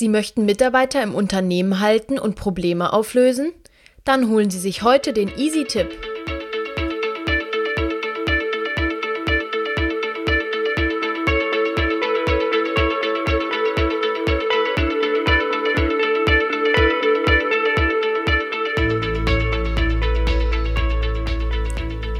Sie 0.00 0.08
möchten 0.08 0.46
Mitarbeiter 0.46 1.02
im 1.02 1.14
Unternehmen 1.14 1.78
halten 1.78 2.18
und 2.18 2.34
Probleme 2.34 2.94
auflösen? 2.94 3.52
Dann 4.02 4.30
holen 4.30 4.48
Sie 4.48 4.58
sich 4.58 4.80
heute 4.82 5.12
den 5.12 5.28
Easy-Tipp. 5.36 5.88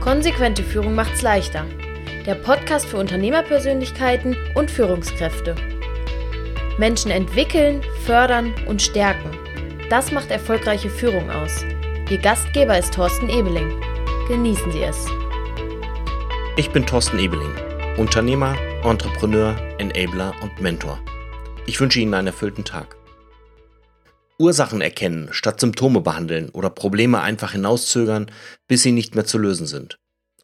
Konsequente 0.00 0.62
Führung 0.64 0.94
macht's 0.94 1.22
leichter. 1.22 1.64
Der 2.26 2.34
Podcast 2.34 2.84
für 2.84 2.98
Unternehmerpersönlichkeiten 2.98 4.36
und 4.54 4.70
Führungskräfte. 4.70 5.54
Menschen 6.80 7.10
entwickeln, 7.10 7.82
fördern 8.06 8.54
und 8.66 8.80
stärken. 8.80 9.30
Das 9.90 10.12
macht 10.12 10.30
erfolgreiche 10.30 10.88
Führung 10.88 11.28
aus. 11.30 11.62
Ihr 12.08 12.16
Gastgeber 12.16 12.78
ist 12.78 12.94
Thorsten 12.94 13.28
Ebeling. 13.28 13.78
Genießen 14.28 14.72
Sie 14.72 14.82
es. 14.82 15.06
Ich 16.56 16.70
bin 16.70 16.86
Thorsten 16.86 17.18
Ebeling, 17.18 17.52
Unternehmer, 17.98 18.56
Entrepreneur, 18.82 19.54
Enabler 19.76 20.32
und 20.40 20.58
Mentor. 20.62 20.98
Ich 21.66 21.78
wünsche 21.78 22.00
Ihnen 22.00 22.14
einen 22.14 22.28
erfüllten 22.28 22.64
Tag. 22.64 22.96
Ursachen 24.38 24.80
erkennen, 24.80 25.28
statt 25.32 25.60
Symptome 25.60 26.00
behandeln 26.00 26.48
oder 26.48 26.70
Probleme 26.70 27.20
einfach 27.20 27.52
hinauszögern, 27.52 28.30
bis 28.68 28.84
sie 28.84 28.92
nicht 28.92 29.14
mehr 29.14 29.26
zu 29.26 29.36
lösen 29.36 29.66
sind. 29.66 29.98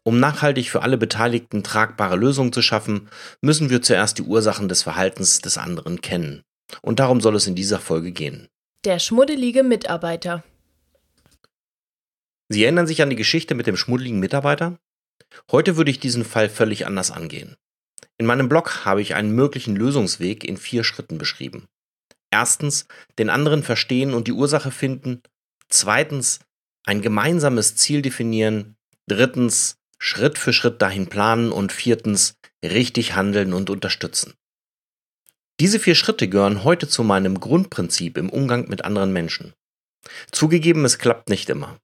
Um 0.07 0.21
nachhaltig 0.21 0.69
für 0.69 0.83
alle 0.83 0.97
Beteiligten 0.97 1.63
tragbare 1.63 2.15
Lösungen 2.15 2.53
zu 2.53 2.61
schaffen, 2.61 3.09
müssen 3.41 3.69
wir 3.69 3.81
zuerst 3.81 4.17
die 4.17 4.21
Ursachen 4.21 4.69
des 4.69 4.81
Verhaltens 4.81 5.41
des 5.41 5.57
anderen 5.57 5.99
kennen. 5.99 6.43
Und 6.81 7.01
darum 7.01 7.19
soll 7.19 7.35
es 7.35 7.45
in 7.45 7.55
dieser 7.55 7.77
Folge 7.77 8.13
gehen. 8.13 8.47
Der 8.85 8.99
schmuddelige 8.99 9.63
Mitarbeiter. 9.63 10.45
Sie 12.47 12.63
erinnern 12.63 12.87
sich 12.87 13.01
an 13.01 13.09
die 13.09 13.17
Geschichte 13.17 13.53
mit 13.53 13.67
dem 13.67 13.75
schmuddeligen 13.75 14.21
Mitarbeiter? 14.21 14.79
Heute 15.51 15.75
würde 15.75 15.91
ich 15.91 15.99
diesen 15.99 16.23
Fall 16.23 16.47
völlig 16.47 16.85
anders 16.85 17.11
angehen. 17.11 17.57
In 18.17 18.27
meinem 18.27 18.47
Blog 18.47 18.85
habe 18.85 19.01
ich 19.01 19.13
einen 19.13 19.35
möglichen 19.35 19.75
Lösungsweg 19.75 20.45
in 20.45 20.55
vier 20.55 20.85
Schritten 20.85 21.17
beschrieben. 21.17 21.65
Erstens, 22.31 22.87
den 23.19 23.29
anderen 23.29 23.61
verstehen 23.61 24.13
und 24.13 24.29
die 24.29 24.33
Ursache 24.33 24.71
finden. 24.71 25.21
Zweitens, 25.67 26.39
ein 26.85 27.01
gemeinsames 27.01 27.75
Ziel 27.75 28.01
definieren. 28.01 28.77
Drittens, 29.09 29.76
Schritt 29.99 30.37
für 30.37 30.53
Schritt 30.53 30.81
dahin 30.81 31.07
planen 31.07 31.51
und 31.51 31.71
viertens 31.71 32.35
richtig 32.63 33.15
handeln 33.15 33.53
und 33.53 33.69
unterstützen. 33.69 34.33
Diese 35.59 35.79
vier 35.79 35.95
Schritte 35.95 36.27
gehören 36.27 36.63
heute 36.63 36.87
zu 36.87 37.03
meinem 37.03 37.39
Grundprinzip 37.39 38.17
im 38.17 38.29
Umgang 38.29 38.67
mit 38.69 38.85
anderen 38.85 39.11
Menschen. 39.11 39.53
Zugegeben, 40.31 40.85
es 40.85 40.99
klappt 40.99 41.29
nicht 41.29 41.49
immer. 41.49 41.77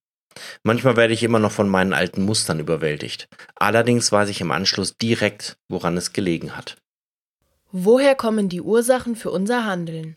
Manchmal 0.63 0.95
werde 0.95 1.13
ich 1.13 1.23
immer 1.23 1.39
noch 1.39 1.51
von 1.51 1.69
meinen 1.69 1.93
alten 1.93 2.23
Mustern 2.23 2.59
überwältigt. 2.59 3.27
Allerdings 3.55 4.11
weiß 4.11 4.29
ich 4.29 4.41
im 4.41 4.51
Anschluss 4.51 4.97
direkt, 4.97 5.57
woran 5.69 5.97
es 5.97 6.13
gelegen 6.13 6.55
hat. 6.55 6.77
Woher 7.71 8.15
kommen 8.15 8.49
die 8.49 8.61
Ursachen 8.61 9.15
für 9.15 9.31
unser 9.31 9.65
Handeln? 9.65 10.15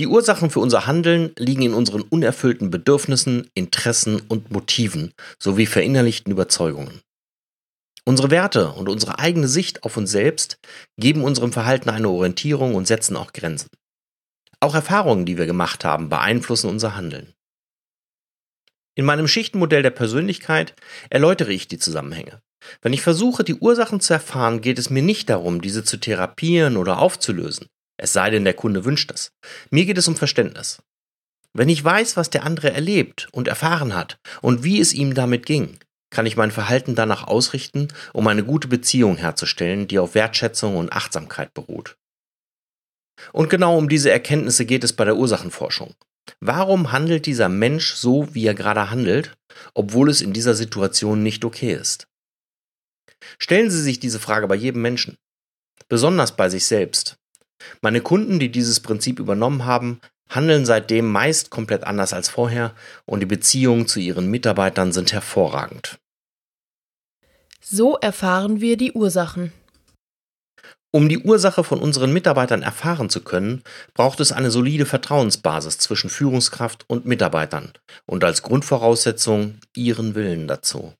Die 0.00 0.08
Ursachen 0.08 0.50
für 0.50 0.58
unser 0.58 0.86
Handeln 0.86 1.32
liegen 1.38 1.62
in 1.62 1.74
unseren 1.74 2.02
unerfüllten 2.02 2.68
Bedürfnissen, 2.70 3.48
Interessen 3.54 4.20
und 4.28 4.50
Motiven 4.50 5.14
sowie 5.38 5.66
verinnerlichten 5.66 6.32
Überzeugungen. 6.32 7.00
Unsere 8.04 8.30
Werte 8.30 8.72
und 8.72 8.88
unsere 8.88 9.20
eigene 9.20 9.46
Sicht 9.46 9.84
auf 9.84 9.96
uns 9.96 10.10
selbst 10.10 10.58
geben 10.98 11.22
unserem 11.22 11.52
Verhalten 11.52 11.90
eine 11.90 12.08
Orientierung 12.08 12.74
und 12.74 12.88
setzen 12.88 13.16
auch 13.16 13.32
Grenzen. 13.32 13.70
Auch 14.58 14.74
Erfahrungen, 14.74 15.26
die 15.26 15.38
wir 15.38 15.46
gemacht 15.46 15.84
haben, 15.84 16.08
beeinflussen 16.08 16.68
unser 16.68 16.96
Handeln. 16.96 17.32
In 18.96 19.04
meinem 19.04 19.28
Schichtenmodell 19.28 19.82
der 19.82 19.90
Persönlichkeit 19.90 20.74
erläutere 21.08 21.52
ich 21.52 21.68
die 21.68 21.78
Zusammenhänge. 21.78 22.42
Wenn 22.82 22.92
ich 22.92 23.02
versuche, 23.02 23.44
die 23.44 23.56
Ursachen 23.56 24.00
zu 24.00 24.12
erfahren, 24.12 24.60
geht 24.60 24.78
es 24.78 24.90
mir 24.90 25.02
nicht 25.02 25.30
darum, 25.30 25.60
diese 25.60 25.84
zu 25.84 25.98
therapieren 25.98 26.76
oder 26.76 26.98
aufzulösen. 26.98 27.68
Es 28.04 28.12
sei 28.12 28.28
denn, 28.28 28.44
der 28.44 28.52
Kunde 28.52 28.84
wünscht 28.84 29.10
es. 29.10 29.32
Mir 29.70 29.86
geht 29.86 29.96
es 29.96 30.08
um 30.08 30.14
Verständnis. 30.14 30.82
Wenn 31.54 31.70
ich 31.70 31.82
weiß, 31.82 32.18
was 32.18 32.28
der 32.28 32.44
andere 32.44 32.70
erlebt 32.70 33.28
und 33.32 33.48
erfahren 33.48 33.94
hat 33.94 34.18
und 34.42 34.62
wie 34.62 34.78
es 34.78 34.92
ihm 34.92 35.14
damit 35.14 35.46
ging, 35.46 35.78
kann 36.10 36.26
ich 36.26 36.36
mein 36.36 36.50
Verhalten 36.50 36.96
danach 36.96 37.26
ausrichten, 37.26 37.88
um 38.12 38.26
eine 38.26 38.44
gute 38.44 38.68
Beziehung 38.68 39.16
herzustellen, 39.16 39.88
die 39.88 39.98
auf 39.98 40.14
Wertschätzung 40.14 40.76
und 40.76 40.92
Achtsamkeit 40.92 41.54
beruht. 41.54 41.96
Und 43.32 43.48
genau 43.48 43.78
um 43.78 43.88
diese 43.88 44.10
Erkenntnisse 44.10 44.66
geht 44.66 44.84
es 44.84 44.92
bei 44.92 45.06
der 45.06 45.16
Ursachenforschung. 45.16 45.94
Warum 46.40 46.92
handelt 46.92 47.24
dieser 47.24 47.48
Mensch 47.48 47.94
so, 47.94 48.34
wie 48.34 48.44
er 48.44 48.54
gerade 48.54 48.90
handelt, 48.90 49.34
obwohl 49.72 50.10
es 50.10 50.20
in 50.20 50.34
dieser 50.34 50.54
Situation 50.54 51.22
nicht 51.22 51.42
okay 51.42 51.72
ist? 51.72 52.06
Stellen 53.38 53.70
Sie 53.70 53.80
sich 53.80 53.98
diese 53.98 54.20
Frage 54.20 54.46
bei 54.46 54.56
jedem 54.56 54.82
Menschen, 54.82 55.16
besonders 55.88 56.36
bei 56.36 56.50
sich 56.50 56.66
selbst. 56.66 57.16
Meine 57.80 58.00
Kunden, 58.00 58.38
die 58.38 58.50
dieses 58.50 58.80
Prinzip 58.80 59.18
übernommen 59.18 59.64
haben, 59.64 60.00
handeln 60.28 60.64
seitdem 60.66 61.10
meist 61.10 61.50
komplett 61.50 61.84
anders 61.84 62.12
als 62.12 62.28
vorher 62.28 62.74
und 63.06 63.20
die 63.20 63.26
Beziehungen 63.26 63.86
zu 63.86 64.00
ihren 64.00 64.30
Mitarbeitern 64.30 64.92
sind 64.92 65.12
hervorragend. 65.12 65.98
So 67.60 67.96
erfahren 67.96 68.60
wir 68.60 68.76
die 68.76 68.92
Ursachen. 68.92 69.52
Um 70.94 71.08
die 71.08 71.18
Ursache 71.18 71.64
von 71.64 71.80
unseren 71.80 72.12
Mitarbeitern 72.12 72.62
erfahren 72.62 73.10
zu 73.10 73.20
können, 73.22 73.64
braucht 73.94 74.20
es 74.20 74.30
eine 74.30 74.52
solide 74.52 74.86
Vertrauensbasis 74.86 75.78
zwischen 75.78 76.08
Führungskraft 76.08 76.84
und 76.88 77.04
Mitarbeitern 77.04 77.72
und 78.06 78.22
als 78.22 78.42
Grundvoraussetzung 78.42 79.58
ihren 79.74 80.14
Willen 80.14 80.46
dazu. 80.46 80.94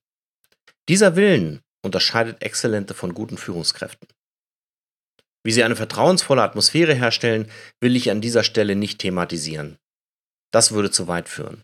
Dieser 0.89 1.15
Willen 1.15 1.61
unterscheidet 1.81 2.41
Exzellente 2.41 2.93
von 2.93 3.13
guten 3.13 3.37
Führungskräften. 3.37 4.09
Wie 5.45 5.51
sie 5.51 5.63
eine 5.63 5.75
vertrauensvolle 5.75 6.41
Atmosphäre 6.41 6.95
herstellen, 6.95 7.51
will 7.79 7.95
ich 7.95 8.09
an 8.09 8.19
dieser 8.19 8.43
Stelle 8.43 8.75
nicht 8.75 8.97
thematisieren. 8.97 9.77
Das 10.51 10.71
würde 10.71 10.89
zu 10.89 11.07
weit 11.07 11.29
führen. 11.29 11.63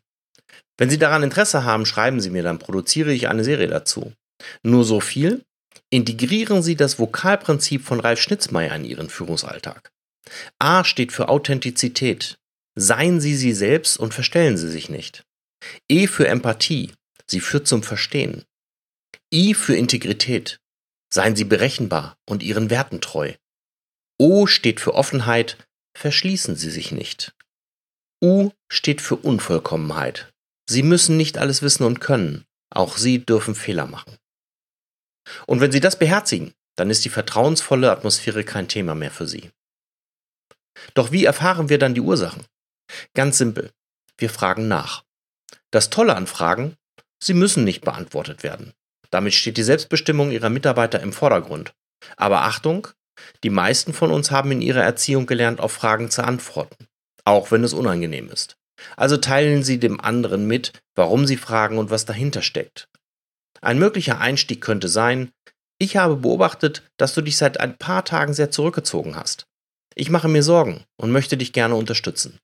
Wenn 0.78 0.90
Sie 0.90 1.00
daran 1.00 1.24
Interesse 1.24 1.64
haben, 1.64 1.88
schreiben 1.88 2.22
Sie 2.22 2.30
mir, 2.30 2.44
dann 2.44 2.60
produziere 2.60 3.12
ich 3.12 3.28
eine 3.28 3.44
Serie 3.44 3.68
dazu. 3.68 4.14
Nur 4.62 4.84
so 4.84 5.00
viel, 5.00 5.44
integrieren 5.90 6.62
Sie 6.62 6.76
das 6.76 7.00
Vokalprinzip 7.00 7.84
von 7.84 8.00
Ralf 8.00 8.22
Schnitzmeier 8.22 8.76
in 8.76 8.86
Ihren 8.86 9.10
Führungsalltag. 9.10 9.92
A 10.60 10.84
steht 10.84 11.12
für 11.12 11.30
Authentizität. 11.30 12.38
Seien 12.76 13.20
Sie 13.20 13.36
Sie 13.36 13.54
selbst 13.54 13.98
und 13.98 14.14
verstellen 14.14 14.58
Sie 14.58 14.70
sich 14.70 14.90
nicht. 14.90 15.24
E 15.90 16.06
für 16.06 16.28
Empathie. 16.28 16.92
Sie 17.26 17.40
führt 17.40 17.68
zum 17.68 17.82
Verstehen. 17.82 18.44
I 19.34 19.56
für 19.56 19.76
Integrität. 19.76 20.60
Seien 21.12 21.36
Sie 21.36 21.46
berechenbar 21.46 22.18
und 22.28 22.44
Ihren 22.44 22.70
Werten 22.70 23.02
treu. 23.02 23.34
O 24.22 24.46
steht 24.46 24.80
für 24.80 24.94
Offenheit, 24.94 25.58
verschließen 25.98 26.56
Sie 26.56 26.70
sich 26.70 26.92
nicht. 26.92 27.34
U 28.24 28.52
steht 28.72 29.02
für 29.02 29.16
Unvollkommenheit. 29.16 30.32
Sie 30.70 30.84
müssen 30.84 31.18
nicht 31.18 31.40
alles 31.40 31.64
wissen 31.64 31.86
und 31.86 32.02
können. 32.02 32.46
Auch 32.70 32.98
Sie 32.98 33.26
dürfen 33.26 33.56
Fehler 33.56 33.88
machen. 33.88 34.20
Und 35.48 35.60
wenn 35.60 35.72
Sie 35.72 35.80
das 35.80 35.98
beherzigen, 35.98 36.54
dann 36.76 36.92
ist 36.92 37.04
die 37.04 37.10
vertrauensvolle 37.10 37.90
Atmosphäre 37.90 38.44
kein 38.44 38.68
Thema 38.68 38.94
mehr 38.94 39.10
für 39.10 39.28
Sie. 39.28 39.50
Doch 40.94 41.12
wie 41.12 41.26
erfahren 41.26 41.70
wir 41.70 41.80
dann 41.80 41.96
die 41.96 42.02
Ursachen? 42.02 42.46
Ganz 43.16 43.40
simpel. 43.40 43.72
Wir 44.20 44.30
fragen 44.30 44.68
nach. 44.68 45.04
Das 45.72 45.90
Tolle 45.90 46.16
an 46.16 46.28
Fragen, 46.28 46.76
sie 47.20 47.34
müssen 47.34 47.64
nicht 47.64 47.82
beantwortet 47.82 48.44
werden. 48.44 48.74
Damit 49.10 49.34
steht 49.34 49.58
die 49.58 49.64
Selbstbestimmung 49.64 50.30
ihrer 50.30 50.52
Mitarbeiter 50.52 51.00
im 51.00 51.12
Vordergrund. 51.12 51.74
Aber 52.18 52.44
Achtung, 52.44 52.88
die 53.44 53.50
meisten 53.50 53.94
von 53.94 54.12
uns 54.12 54.32
haben 54.32 54.52
in 54.52 54.62
ihrer 54.62 54.84
Erziehung 54.84 55.26
gelernt, 55.26 55.60
auf 55.60 55.72
Fragen 55.72 56.10
zu 56.10 56.24
antworten, 56.24 56.88
auch 57.26 57.52
wenn 57.52 57.64
es 57.64 57.74
unangenehm 57.74 58.30
ist. 58.30 58.58
Also 58.98 59.18
teilen 59.18 59.64
Sie 59.64 59.80
dem 59.80 60.00
anderen 60.00 60.48
mit, 60.48 60.74
warum 60.96 61.26
Sie 61.26 61.38
fragen 61.38 61.78
und 61.78 61.90
was 61.90 62.06
dahinter 62.06 62.42
steckt. 62.42 62.88
Ein 63.62 63.78
möglicher 63.78 64.20
Einstieg 64.20 64.62
könnte 64.62 64.88
sein, 64.88 65.32
ich 65.78 65.98
habe 65.98 66.16
beobachtet, 66.16 66.84
dass 66.98 67.16
du 67.16 67.22
dich 67.22 67.38
seit 67.38 67.60
ein 67.60 67.78
paar 67.78 68.06
Tagen 68.06 68.34
sehr 68.34 68.52
zurückgezogen 68.52 69.16
hast. 69.16 69.48
Ich 69.96 70.10
mache 70.10 70.28
mir 70.28 70.44
Sorgen 70.44 70.84
und 70.96 71.12
möchte 71.12 71.38
dich 71.38 71.54
gerne 71.54 71.76
unterstützen. 71.76 72.40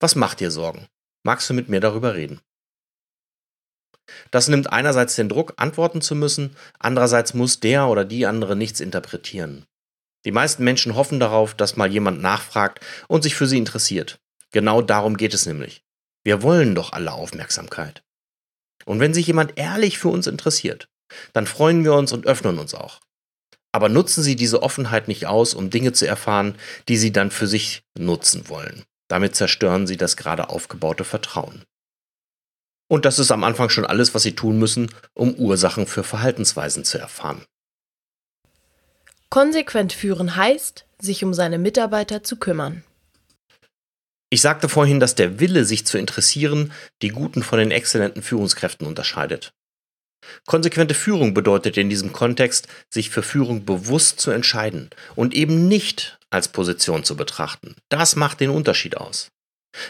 Was 0.00 0.16
macht 0.16 0.40
dir 0.40 0.50
Sorgen? 0.50 0.86
Magst 1.24 1.48
du 1.48 1.54
mit 1.54 1.68
mir 1.68 1.80
darüber 1.80 2.14
reden? 2.14 2.40
Das 4.30 4.48
nimmt 4.48 4.72
einerseits 4.72 5.16
den 5.16 5.28
Druck, 5.28 5.54
antworten 5.56 6.00
zu 6.00 6.14
müssen, 6.14 6.56
andererseits 6.78 7.34
muss 7.34 7.60
der 7.60 7.88
oder 7.88 8.04
die 8.04 8.26
andere 8.26 8.56
nichts 8.56 8.80
interpretieren. 8.80 9.64
Die 10.26 10.32
meisten 10.32 10.64
Menschen 10.64 10.96
hoffen 10.96 11.20
darauf, 11.20 11.54
dass 11.54 11.76
mal 11.76 11.90
jemand 11.90 12.20
nachfragt 12.20 12.80
und 13.06 13.22
sich 13.22 13.36
für 13.36 13.46
sie 13.46 13.58
interessiert. 13.58 14.18
Genau 14.50 14.82
darum 14.82 15.16
geht 15.16 15.32
es 15.32 15.46
nämlich. 15.46 15.84
Wir 16.24 16.42
wollen 16.42 16.74
doch 16.74 16.92
alle 16.92 17.12
Aufmerksamkeit. 17.12 18.02
Und 18.84 18.98
wenn 18.98 19.14
sich 19.14 19.28
jemand 19.28 19.56
ehrlich 19.56 19.98
für 19.98 20.08
uns 20.08 20.26
interessiert, 20.26 20.88
dann 21.32 21.46
freuen 21.46 21.84
wir 21.84 21.94
uns 21.94 22.12
und 22.12 22.26
öffnen 22.26 22.58
uns 22.58 22.74
auch. 22.74 23.00
Aber 23.70 23.88
nutzen 23.88 24.24
Sie 24.24 24.34
diese 24.34 24.62
Offenheit 24.62 25.06
nicht 25.06 25.26
aus, 25.26 25.54
um 25.54 25.70
Dinge 25.70 25.92
zu 25.92 26.08
erfahren, 26.08 26.56
die 26.88 26.96
Sie 26.96 27.12
dann 27.12 27.30
für 27.30 27.46
sich 27.46 27.84
nutzen 27.96 28.48
wollen. 28.48 28.84
Damit 29.08 29.36
zerstören 29.36 29.86
Sie 29.86 29.96
das 29.96 30.16
gerade 30.16 30.48
aufgebaute 30.48 31.04
Vertrauen. 31.04 31.62
Und 32.88 33.04
das 33.04 33.20
ist 33.20 33.30
am 33.30 33.44
Anfang 33.44 33.68
schon 33.68 33.86
alles, 33.86 34.14
was 34.14 34.24
Sie 34.24 34.34
tun 34.34 34.58
müssen, 34.58 34.92
um 35.14 35.34
Ursachen 35.34 35.86
für 35.86 36.02
Verhaltensweisen 36.02 36.84
zu 36.84 36.98
erfahren. 36.98 37.44
Konsequent 39.30 39.92
führen 39.92 40.36
heißt, 40.36 40.86
sich 41.00 41.24
um 41.24 41.34
seine 41.34 41.58
Mitarbeiter 41.58 42.22
zu 42.22 42.36
kümmern. 42.36 42.84
Ich 44.30 44.40
sagte 44.40 44.68
vorhin, 44.68 45.00
dass 45.00 45.14
der 45.14 45.40
Wille, 45.40 45.64
sich 45.64 45.86
zu 45.86 45.98
interessieren, 45.98 46.72
die 47.02 47.08
guten 47.08 47.42
von 47.42 47.58
den 47.58 47.70
exzellenten 47.70 48.22
Führungskräften 48.22 48.86
unterscheidet. 48.86 49.52
Konsequente 50.46 50.94
Führung 50.94 51.34
bedeutet 51.34 51.76
in 51.76 51.88
diesem 51.88 52.12
Kontext, 52.12 52.66
sich 52.92 53.10
für 53.10 53.22
Führung 53.22 53.64
bewusst 53.64 54.20
zu 54.20 54.30
entscheiden 54.30 54.90
und 55.14 55.34
eben 55.34 55.68
nicht 55.68 56.18
als 56.30 56.48
Position 56.48 57.04
zu 57.04 57.16
betrachten. 57.16 57.76
Das 57.88 58.16
macht 58.16 58.40
den 58.40 58.50
Unterschied 58.50 58.96
aus. 58.96 59.28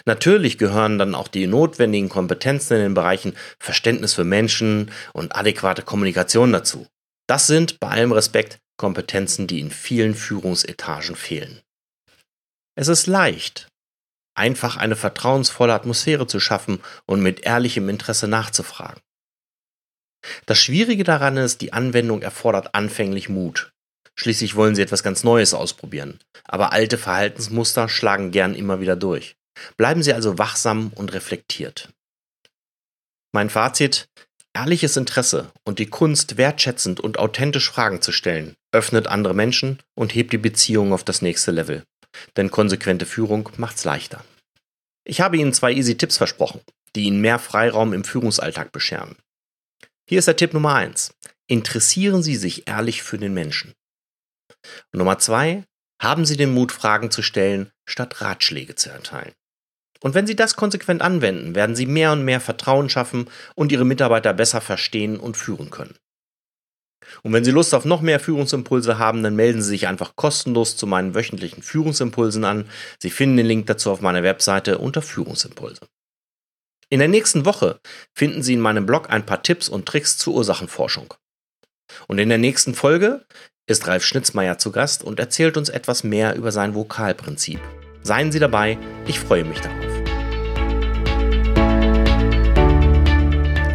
Natürlich 0.05 0.59
gehören 0.59 0.99
dann 0.99 1.15
auch 1.15 1.29
die 1.29 1.47
notwendigen 1.47 2.09
Kompetenzen 2.09 2.75
in 2.75 2.83
den 2.83 2.95
Bereichen 2.95 3.37
Verständnis 3.59 4.15
für 4.15 4.25
Menschen 4.25 4.91
und 5.13 5.35
adäquate 5.37 5.83
Kommunikation 5.83 6.53
dazu. 6.53 6.87
Das 7.27 7.47
sind 7.47 7.81
bei 7.81 7.89
allem 7.89 8.13
Respekt 8.13 8.59
Kompetenzen, 8.77 9.47
die 9.47 9.61
in 9.61 9.71
vielen 9.71 10.15
Führungsetagen 10.15 11.17
fehlen. 11.17 11.61
Es 12.75 12.89
ist 12.89 13.07
leicht, 13.07 13.69
einfach 14.35 14.77
eine 14.77 14.97
vertrauensvolle 14.97 15.73
Atmosphäre 15.73 16.27
zu 16.27 16.41
schaffen 16.41 16.81
und 17.07 17.21
mit 17.21 17.41
ehrlichem 17.41 17.89
Interesse 17.89 18.29
nachzufragen. 18.29 19.01
Das 20.45 20.59
Schwierige 20.59 21.05
daran 21.05 21.37
ist, 21.37 21.61
die 21.61 21.73
Anwendung 21.73 22.23
erfordert 22.23 22.75
anfänglich 22.75 23.29
Mut. 23.29 23.73
Schließlich 24.19 24.57
wollen 24.57 24.75
sie 24.75 24.83
etwas 24.83 25.03
ganz 25.03 25.25
Neues 25.25 25.55
ausprobieren, 25.55 26.19
aber 26.45 26.73
alte 26.73 26.99
Verhaltensmuster 26.99 27.89
schlagen 27.89 28.31
gern 28.31 28.55
immer 28.55 28.81
wieder 28.81 28.97
durch. 28.97 29.37
Bleiben 29.77 30.03
Sie 30.03 30.13
also 30.13 30.39
wachsam 30.39 30.93
und 30.95 31.13
reflektiert. 31.15 31.91
Mein 33.33 33.51
Fazit, 33.51 34.09
ehrliches 34.55 34.97
Interesse 34.97 35.51
und 35.65 35.79
die 35.79 35.87
Kunst, 35.87 36.37
wertschätzend 36.37 37.01
und 37.01 37.19
authentisch 37.19 37.71
Fragen 37.71 38.03
zu 38.03 38.13
stellen, 38.13 38.57
öffnet 38.77 39.07
andere 39.07 39.35
Menschen 39.35 39.83
und 39.95 40.15
hebt 40.15 40.33
die 40.33 40.39
Beziehung 40.39 40.93
auf 40.93 41.05
das 41.05 41.23
nächste 41.23 41.51
Level. 41.51 41.85
Denn 42.37 42.51
konsequente 42.51 43.07
Führung 43.07 43.51
macht's 43.57 43.85
leichter. 43.85 44.25
Ich 45.05 45.21
habe 45.21 45.37
Ihnen 45.37 45.53
zwei 45.53 45.73
Easy 45.73 45.97
Tipps 45.97 46.17
versprochen, 46.17 46.61
die 46.95 47.05
Ihnen 47.05 47.21
mehr 47.21 47.39
Freiraum 47.39 47.93
im 47.93 48.05
Führungsalltag 48.05 48.73
bescheren. 48.73 49.17
Hier 50.09 50.19
ist 50.19 50.29
der 50.29 50.37
Tipp 50.37 50.55
Nummer 50.55 50.75
eins: 50.75 51.15
Interessieren 51.47 52.23
Sie 52.23 52.37
sich 52.37 52.69
ehrlich 52.69 53.03
für 53.03 53.19
den 53.19 53.35
Menschen. 53.35 53.75
Und 54.93 54.99
Nummer 54.99 55.19
zwei, 55.19 55.65
haben 56.01 56.27
Sie 56.27 56.37
den 56.37 56.53
Mut, 56.53 56.73
Fragen 56.73 57.11
zu 57.11 57.23
stellen, 57.23 57.71
statt 57.87 58.21
Ratschläge 58.21 58.75
zu 58.75 58.91
erteilen. 58.91 59.33
Und 60.01 60.15
wenn 60.15 60.27
Sie 60.27 60.37
das 60.37 60.57
konsequent 60.57 61.03
anwenden, 61.03 61.55
werden 61.55 61.75
Sie 61.75 61.87
mehr 61.87 62.13
und 62.13 62.25
mehr 62.25 62.41
Vertrauen 62.41 62.91
schaffen 62.91 63.31
und 63.55 63.73
Ihre 63.73 63.85
Mitarbeiter 63.85 64.35
besser 64.35 64.61
verstehen 64.61 65.19
und 65.19 65.37
führen 65.37 65.71
können. 65.71 65.97
Und 67.23 67.33
wenn 67.33 67.45
Sie 67.45 67.51
Lust 67.51 67.75
auf 67.75 67.85
noch 67.85 68.01
mehr 68.01 68.21
Führungsimpulse 68.21 68.99
haben, 68.99 69.23
dann 69.23 69.37
melden 69.37 69.63
Sie 69.63 69.69
sich 69.69 69.89
einfach 69.89 70.17
kostenlos 70.17 70.77
zu 70.77 70.87
meinen 70.87 71.15
wöchentlichen 71.15 71.63
Führungsimpulsen 71.63 72.45
an. 72.45 72.69
Sie 72.99 73.11
finden 73.11 73.37
den 73.37 73.47
Link 73.47 73.67
dazu 73.67 73.91
auf 73.91 74.01
meiner 74.01 74.23
Webseite 74.23 74.79
unter 74.79 75.03
Führungsimpulse. 75.03 75.81
In 76.89 77.01
der 77.01 77.09
nächsten 77.09 77.45
Woche 77.45 77.81
finden 78.15 78.43
Sie 78.43 78.55
in 78.55 78.61
meinem 78.61 78.87
Blog 78.87 79.11
ein 79.11 79.27
paar 79.27 79.43
Tipps 79.43 79.69
und 79.69 79.87
Tricks 79.87 80.19
zur 80.19 80.35
Ursachenforschung. 80.35 81.15
Und 82.07 82.19
in 82.19 82.29
der 82.29 82.39
nächsten 82.39 82.75
Folge 82.75 83.25
ist 83.67 83.87
Ralf 83.89 84.05
Schnitzmeier 84.05 84.59
zu 84.59 84.71
Gast 84.71 85.03
und 85.03 85.19
erzählt 85.19 85.57
uns 85.57 85.69
etwas 85.69 86.05
mehr 86.05 86.37
über 86.37 86.53
sein 86.53 86.75
Vokalprinzip. 86.75 87.61
Seien 88.03 88.31
Sie 88.31 88.39
dabei, 88.39 88.79
ich 89.09 89.19
freue 89.19 89.45
mich 89.45 89.61
darauf. 89.61 89.85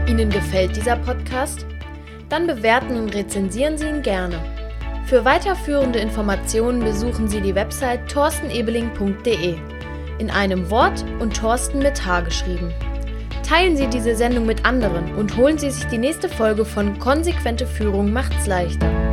Ihnen 0.08 0.30
gefällt 0.30 0.76
dieser 0.76 0.96
Podcast? 0.98 1.66
Dann 2.32 2.48
bewerten 2.48 2.96
und 2.96 3.14
rezensieren 3.14 3.78
Sie 3.78 3.88
ihn 3.88 4.02
gerne. 4.02 4.40
Für 5.06 5.26
weiterführende 5.26 6.00
Informationen 6.00 6.80
besuchen 6.80 7.28
Sie 7.28 7.42
die 7.42 7.54
Website 7.54 8.10
torstenebeling.de. 8.10 9.58
In 10.18 10.30
einem 10.32 10.70
Wort 10.72 11.04
und 11.20 11.36
Thorsten 11.36 11.80
mit 11.80 12.06
H 12.06 12.22
geschrieben. 12.22 12.74
Teilen 13.44 13.76
Sie 13.76 13.88
diese 13.88 14.16
Sendung 14.16 14.46
mit 14.46 14.66
anderen 14.66 15.14
und 15.16 15.36
holen 15.36 15.58
Sie 15.58 15.72
sich 15.72 15.86
die 15.88 15.98
nächste 15.98 16.30
Folge 16.30 16.64
von 16.64 16.98
Konsequente 17.00 17.68
Führung 17.68 18.14
macht's 18.14 18.48
leichter. 18.48 19.11